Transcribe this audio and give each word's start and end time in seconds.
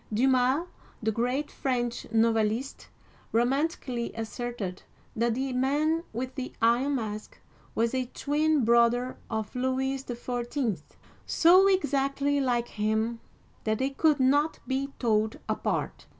Dumas 0.11 0.15
(dii 0.17 0.31
ma'), 0.31 0.65
the 1.03 1.11
great 1.11 1.51
French 1.51 2.11
novelist, 2.11 2.87
romantically 3.31 4.11
asserted 4.15 4.81
that 5.15 5.35
the 5.35 5.53
Man 5.53 6.03
with 6.11 6.33
the 6.33 6.53
Iron 6.59 6.95
Mask 6.95 7.37
was 7.75 7.93
a 7.93 8.07
twin 8.11 8.65
brother 8.65 9.19
of 9.29 9.55
Louis 9.55 10.03
XIV., 10.03 10.81
so 11.27 11.67
exactly 11.67 12.39
like 12.41 12.69
him 12.69 13.19
that 13.63 13.77
they 13.77 13.91
could 13.91 14.19
not 14.19 14.57
be 14.65 14.91
told 14.97 15.37
apart. 15.47 16.07